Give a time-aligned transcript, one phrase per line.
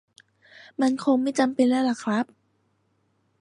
[0.81, 2.25] มันคงจะไม่จำเป็นแล้วล่ะครับ